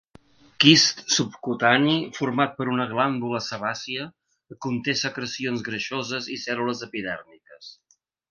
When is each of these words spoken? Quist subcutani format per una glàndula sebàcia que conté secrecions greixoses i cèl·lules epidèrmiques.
Quist 0.63 1.01
subcutani 1.15 1.97
format 2.19 2.55
per 2.61 2.67
una 2.77 2.87
glàndula 2.93 3.41
sebàcia 3.49 4.07
que 4.31 4.57
conté 4.67 4.97
secrecions 5.03 5.65
greixoses 5.69 6.33
i 6.37 6.41
cèl·lules 6.47 6.85
epidèrmiques. 6.91 7.71